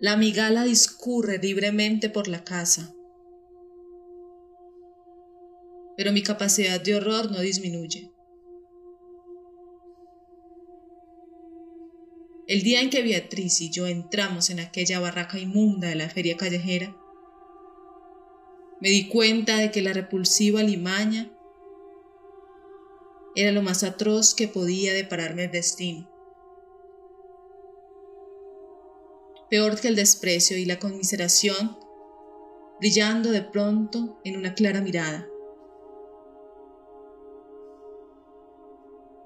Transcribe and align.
La 0.00 0.16
migala 0.16 0.62
discurre 0.62 1.38
libremente 1.38 2.08
por 2.08 2.28
la 2.28 2.44
casa, 2.44 2.94
pero 5.96 6.12
mi 6.12 6.22
capacidad 6.22 6.80
de 6.80 6.94
horror 6.94 7.32
no 7.32 7.40
disminuye. 7.40 8.12
El 12.46 12.62
día 12.62 12.80
en 12.80 12.90
que 12.90 13.02
Beatriz 13.02 13.60
y 13.60 13.70
yo 13.70 13.88
entramos 13.88 14.50
en 14.50 14.60
aquella 14.60 15.00
barraca 15.00 15.36
inmunda 15.36 15.88
de 15.88 15.96
la 15.96 16.08
feria 16.08 16.36
callejera, 16.36 16.96
me 18.80 18.90
di 18.90 19.08
cuenta 19.08 19.56
de 19.56 19.72
que 19.72 19.82
la 19.82 19.92
repulsiva 19.92 20.62
limaña 20.62 21.36
era 23.34 23.50
lo 23.50 23.62
más 23.62 23.82
atroz 23.82 24.36
que 24.36 24.46
podía 24.46 24.92
depararme 24.92 25.46
el 25.46 25.50
destino. 25.50 26.17
Peor 29.50 29.80
que 29.80 29.88
el 29.88 29.96
desprecio 29.96 30.58
y 30.58 30.66
la 30.66 30.78
conmiseración, 30.78 31.78
brillando 32.80 33.30
de 33.30 33.42
pronto 33.42 34.20
en 34.24 34.36
una 34.36 34.54
clara 34.54 34.80
mirada. 34.80 35.26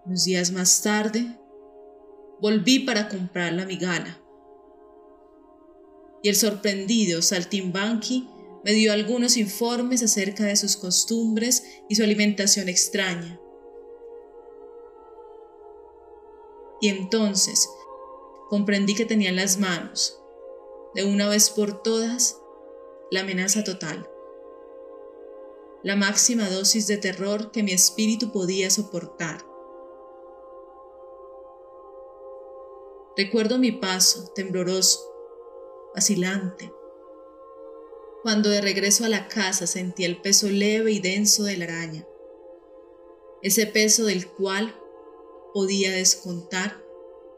Unos 0.07 0.25
días 0.25 0.53
más 0.53 0.83
tarde, 0.83 1.39
volví 2.41 2.81
para 2.81 3.09
comprar 3.09 3.53
la 3.53 3.67
migala. 3.67 4.19
Y 6.23 6.29
el 6.29 6.37
sorprendido 6.37 7.21
Saltimbanqui 7.21 8.29
me 8.65 8.73
dio 8.73 8.93
algunos 8.93 9.37
informes 9.37 10.03
acerca 10.03 10.45
de 10.45 10.57
sus 10.57 10.77
costumbres 10.77 11.65
y 11.89 11.97
su 11.97 12.05
alimentación 12.05 12.69
extraña. 12.69 13.41
Y 16.81 16.89
entonces 16.89 17.69
comprendí 18.53 18.95
que 18.95 19.07
tenía 19.07 19.31
en 19.31 19.37
las 19.37 19.59
manos, 19.59 20.21
de 20.95 21.05
una 21.05 21.27
vez 21.27 21.49
por 21.49 21.83
todas, 21.83 22.39
la 23.11 23.21
amenaza 23.21 23.65
total, 23.65 24.07
la 25.83 25.97
máxima 25.97 26.51
dosis 26.51 26.87
de 26.87 26.99
terror 26.99 27.51
que 27.51 27.63
mi 27.63 27.73
espíritu 27.73 28.31
podía 28.31 28.69
soportar. 28.69 29.43
Recuerdo 33.17 33.57
mi 33.57 33.73
paso, 33.73 34.31
tembloroso, 34.35 35.01
vacilante, 35.95 36.71
cuando 38.23 38.51
de 38.51 38.61
regreso 38.61 39.07
a 39.07 39.09
la 39.09 39.29
casa 39.29 39.67
sentí 39.67 40.05
el 40.05 40.21
peso 40.21 40.49
leve 40.49 40.93
y 40.93 41.01
denso 41.01 41.45
de 41.45 41.57
la 41.57 41.65
araña, 41.65 42.07
ese 43.41 43.67
peso 43.67 44.05
del 44.05 44.29
cual 44.31 44.79
podía 45.55 45.91
descontar 45.91 46.85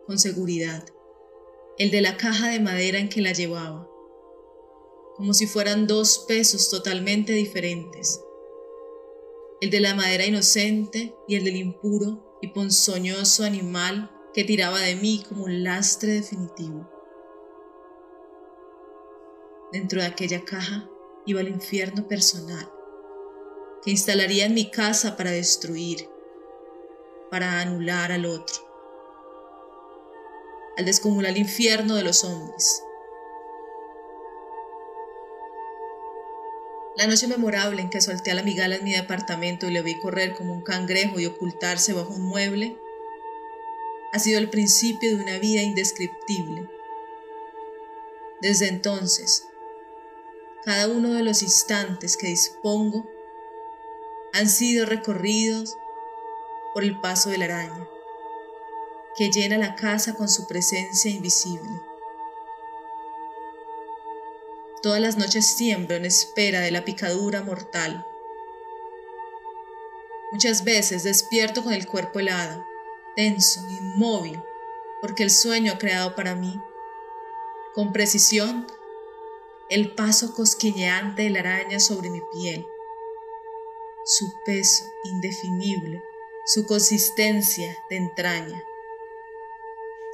con 0.08 0.18
seguridad 0.18 0.84
el 1.76 1.90
de 1.90 2.00
la 2.00 2.16
caja 2.16 2.48
de 2.48 2.60
madera 2.60 2.98
en 2.98 3.08
que 3.08 3.20
la 3.20 3.32
llevaba, 3.32 3.88
como 5.16 5.34
si 5.34 5.46
fueran 5.46 5.86
dos 5.86 6.24
pesos 6.28 6.70
totalmente 6.70 7.32
diferentes, 7.32 8.22
el 9.60 9.70
de 9.70 9.80
la 9.80 9.94
madera 9.94 10.24
inocente 10.24 11.14
y 11.26 11.34
el 11.36 11.44
del 11.44 11.56
impuro 11.56 12.38
y 12.42 12.48
ponzoñoso 12.48 13.44
animal 13.44 14.10
que 14.32 14.44
tiraba 14.44 14.80
de 14.80 14.94
mí 14.94 15.24
como 15.28 15.44
un 15.44 15.64
lastre 15.64 16.12
definitivo. 16.12 16.88
Dentro 19.72 20.00
de 20.00 20.06
aquella 20.06 20.44
caja 20.44 20.88
iba 21.26 21.40
el 21.40 21.48
infierno 21.48 22.06
personal, 22.06 22.70
que 23.82 23.90
instalaría 23.90 24.46
en 24.46 24.54
mi 24.54 24.70
casa 24.70 25.16
para 25.16 25.32
destruir, 25.32 26.08
para 27.30 27.60
anular 27.60 28.12
al 28.12 28.26
otro, 28.26 28.73
al 30.76 30.84
descomunal 30.84 31.36
infierno 31.36 31.94
de 31.94 32.02
los 32.02 32.24
hombres. 32.24 32.84
La 36.96 37.06
noche 37.06 37.26
memorable 37.26 37.82
en 37.82 37.90
que 37.90 38.00
solté 38.00 38.30
a 38.30 38.34
la 38.34 38.42
migala 38.42 38.76
en 38.76 38.84
mi 38.84 38.92
departamento 38.92 39.66
y 39.66 39.72
le 39.72 39.82
vi 39.82 39.98
correr 39.98 40.34
como 40.34 40.52
un 40.52 40.62
cangrejo 40.62 41.18
y 41.18 41.26
ocultarse 41.26 41.92
bajo 41.92 42.14
un 42.14 42.22
mueble, 42.22 42.76
ha 44.12 44.18
sido 44.20 44.38
el 44.38 44.48
principio 44.48 45.16
de 45.16 45.22
una 45.22 45.38
vida 45.38 45.60
indescriptible. 45.60 46.68
Desde 48.40 48.68
entonces, 48.68 49.48
cada 50.64 50.86
uno 50.86 51.14
de 51.14 51.24
los 51.24 51.42
instantes 51.42 52.16
que 52.16 52.28
dispongo 52.28 53.10
han 54.32 54.48
sido 54.48 54.86
recorridos 54.86 55.76
por 56.74 56.84
el 56.84 57.00
paso 57.00 57.30
de 57.30 57.38
la 57.38 57.46
araña, 57.46 57.88
que 59.16 59.30
llena 59.30 59.58
la 59.58 59.74
casa 59.74 60.14
con 60.14 60.28
su 60.28 60.46
presencia 60.46 61.10
invisible. 61.10 61.80
Todas 64.82 65.00
las 65.00 65.16
noches 65.16 65.56
tiemblo 65.56 65.94
en 65.94 66.04
espera 66.04 66.60
de 66.60 66.70
la 66.70 66.84
picadura 66.84 67.42
mortal. 67.42 68.06
Muchas 70.32 70.64
veces 70.64 71.04
despierto 71.04 71.62
con 71.62 71.72
el 71.72 71.86
cuerpo 71.86 72.18
helado, 72.18 72.66
tenso, 73.16 73.60
inmóvil, 73.70 74.42
porque 75.00 75.22
el 75.22 75.30
sueño 75.30 75.72
ha 75.72 75.78
creado 75.78 76.14
para 76.14 76.34
mí, 76.34 76.60
con 77.72 77.92
precisión, 77.92 78.66
el 79.70 79.94
paso 79.94 80.34
cosquilleante 80.34 81.22
de 81.22 81.30
la 81.30 81.40
araña 81.40 81.80
sobre 81.80 82.10
mi 82.10 82.20
piel, 82.32 82.66
su 84.04 84.32
peso 84.44 84.84
indefinible, 85.04 86.02
su 86.44 86.66
consistencia 86.66 87.76
de 87.88 87.96
entraña. 87.96 88.62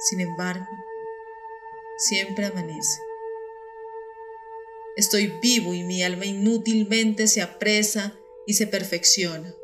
Sin 0.09 0.19
embargo, 0.19 0.67
siempre 1.97 2.45
amanece. 2.45 2.99
Estoy 4.95 5.27
vivo 5.41 5.73
y 5.73 5.83
mi 5.83 6.03
alma 6.03 6.25
inútilmente 6.25 7.27
se 7.27 7.41
apresa 7.41 8.19
y 8.45 8.55
se 8.55 8.67
perfecciona. 8.67 9.55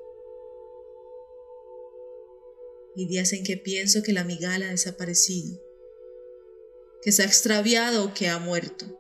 Hay 2.96 3.06
días 3.06 3.34
en 3.34 3.44
que 3.44 3.58
pienso 3.58 4.02
que 4.04 4.14
la 4.14 4.24
migala 4.24 4.68
ha 4.68 4.72
desaparecido, 4.72 5.60
que 7.02 7.12
se 7.12 7.24
ha 7.24 7.26
extraviado 7.26 8.06
o 8.06 8.14
que 8.14 8.30
ha 8.30 8.40
muerto 8.40 8.98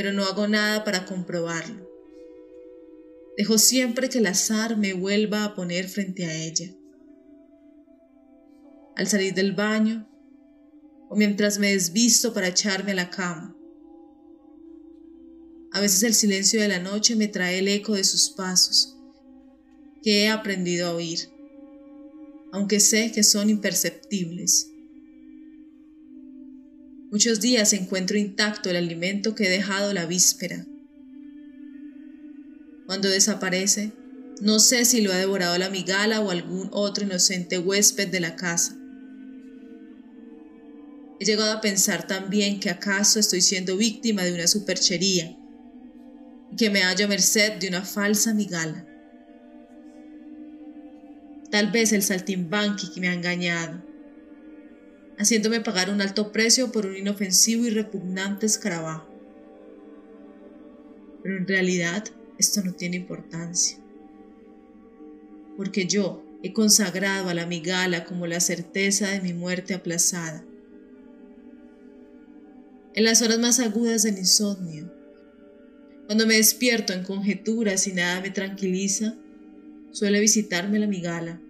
pero 0.00 0.14
no 0.14 0.24
hago 0.24 0.48
nada 0.48 0.82
para 0.82 1.04
comprobarlo. 1.04 1.86
Dejo 3.36 3.58
siempre 3.58 4.08
que 4.08 4.16
el 4.16 4.26
azar 4.28 4.78
me 4.78 4.94
vuelva 4.94 5.44
a 5.44 5.54
poner 5.54 5.88
frente 5.90 6.24
a 6.24 6.34
ella. 6.34 6.74
Al 9.00 9.06
salir 9.06 9.32
del 9.32 9.52
baño 9.52 10.06
o 11.08 11.16
mientras 11.16 11.58
me 11.58 11.72
desvisto 11.72 12.34
para 12.34 12.48
echarme 12.48 12.92
a 12.92 12.96
la 12.96 13.08
cama. 13.08 13.56
A 15.72 15.80
veces 15.80 16.02
el 16.02 16.12
silencio 16.12 16.60
de 16.60 16.68
la 16.68 16.80
noche 16.80 17.16
me 17.16 17.26
trae 17.26 17.60
el 17.60 17.68
eco 17.68 17.94
de 17.94 18.04
sus 18.04 18.28
pasos, 18.28 18.98
que 20.02 20.24
he 20.24 20.28
aprendido 20.28 20.86
a 20.86 20.92
oír, 20.92 21.18
aunque 22.52 22.78
sé 22.78 23.10
que 23.10 23.22
son 23.22 23.48
imperceptibles. 23.48 24.70
Muchos 27.10 27.40
días 27.40 27.72
encuentro 27.72 28.18
intacto 28.18 28.68
el 28.68 28.76
alimento 28.76 29.34
que 29.34 29.46
he 29.46 29.50
dejado 29.50 29.94
la 29.94 30.04
víspera. 30.04 30.66
Cuando 32.84 33.08
desaparece, 33.08 33.92
no 34.42 34.58
sé 34.58 34.84
si 34.84 35.00
lo 35.00 35.10
ha 35.10 35.16
devorado 35.16 35.56
la 35.56 35.70
migala 35.70 36.20
o 36.20 36.30
algún 36.30 36.68
otro 36.70 37.04
inocente 37.06 37.58
huésped 37.58 38.08
de 38.08 38.20
la 38.20 38.36
casa. 38.36 38.76
He 41.20 41.26
llegado 41.26 41.52
a 41.52 41.60
pensar 41.60 42.06
también 42.06 42.60
que 42.60 42.70
acaso 42.70 43.20
estoy 43.20 43.42
siendo 43.42 43.76
víctima 43.76 44.24
de 44.24 44.32
una 44.32 44.46
superchería 44.46 45.36
y 46.50 46.56
que 46.56 46.70
me 46.70 46.82
hallo 46.82 47.06
merced 47.08 47.58
de 47.58 47.68
una 47.68 47.82
falsa 47.82 48.32
migala. 48.32 48.86
Tal 51.50 51.70
vez 51.70 51.92
el 51.92 52.02
saltimbanqui 52.02 52.90
que 52.90 53.00
me 53.00 53.08
ha 53.08 53.12
engañado 53.12 53.82
haciéndome 55.18 55.60
pagar 55.60 55.90
un 55.90 56.00
alto 56.00 56.32
precio 56.32 56.72
por 56.72 56.86
un 56.86 56.96
inofensivo 56.96 57.66
y 57.66 57.70
repugnante 57.70 58.46
escarabajo. 58.46 59.06
Pero 61.22 61.36
en 61.36 61.46
realidad 61.46 62.04
esto 62.38 62.62
no 62.62 62.72
tiene 62.72 62.96
importancia, 62.96 63.76
porque 65.58 65.86
yo 65.86 66.24
he 66.42 66.54
consagrado 66.54 67.28
a 67.28 67.34
la 67.34 67.44
migala 67.44 68.06
como 68.06 68.26
la 68.26 68.40
certeza 68.40 69.08
de 69.08 69.20
mi 69.20 69.34
muerte 69.34 69.74
aplazada. 69.74 70.42
En 72.92 73.04
las 73.04 73.22
horas 73.22 73.38
más 73.38 73.60
agudas 73.60 74.02
del 74.02 74.18
insomnio, 74.18 74.92
cuando 76.06 76.26
me 76.26 76.34
despierto 76.34 76.92
en 76.92 77.04
conjeturas 77.04 77.86
y 77.86 77.92
nada 77.92 78.20
me 78.20 78.30
tranquiliza, 78.30 79.14
suele 79.92 80.18
visitarme 80.18 80.80
la 80.80 80.88
migala. 80.88 81.40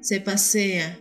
Se 0.00 0.20
pasea 0.20 1.00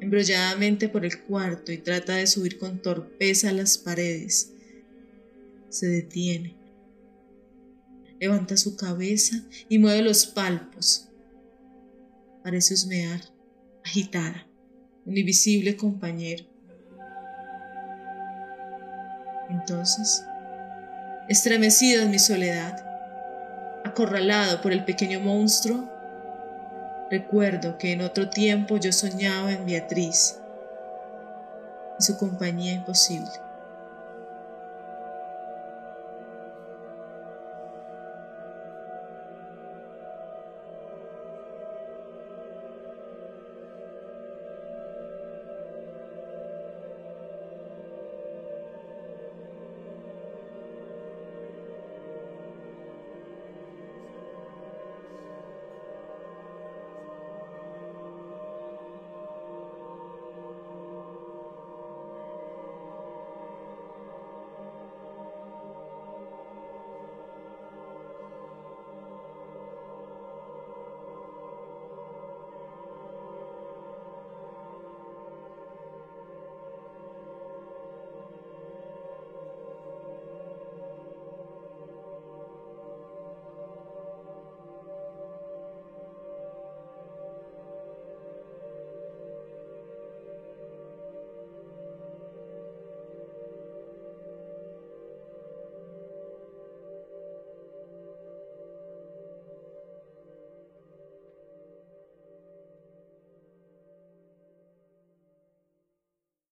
embrolladamente 0.00 0.88
por 0.88 1.04
el 1.04 1.20
cuarto 1.22 1.72
y 1.72 1.78
trata 1.78 2.14
de 2.14 2.28
subir 2.28 2.58
con 2.58 2.80
torpeza 2.80 3.52
las 3.52 3.76
paredes. 3.76 4.52
Se 5.68 5.88
detiene. 5.88 6.56
Levanta 8.20 8.56
su 8.56 8.76
cabeza 8.76 9.44
y 9.68 9.80
mueve 9.80 10.02
los 10.02 10.26
palpos. 10.26 11.08
Parece 12.44 12.74
husmear, 12.74 13.20
agitada, 13.82 14.46
un 15.06 15.16
invisible 15.16 15.76
compañero. 15.76 16.53
Entonces, 19.66 20.26
estremecido 21.26 22.02
en 22.02 22.10
mi 22.10 22.18
soledad, 22.18 22.84
acorralado 23.82 24.60
por 24.60 24.72
el 24.74 24.84
pequeño 24.84 25.20
monstruo, 25.20 25.88
recuerdo 27.10 27.78
que 27.78 27.92
en 27.92 28.02
otro 28.02 28.28
tiempo 28.28 28.76
yo 28.76 28.92
soñaba 28.92 29.52
en 29.52 29.64
Beatriz 29.64 30.38
y 31.98 32.02
su 32.02 32.18
compañía 32.18 32.74
imposible. 32.74 33.30